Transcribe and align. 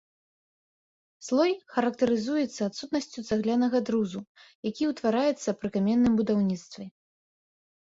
Слой 1.27 1.51
характарызуецца 1.73 2.55
адсутнасцю 2.69 3.19
цаглянага 3.29 3.77
друзу, 3.91 4.19
які 4.71 4.83
ўтвараецца 4.95 5.49
пры 5.63 5.69
каменным 5.79 6.13
будаўніцтве. 6.23 6.83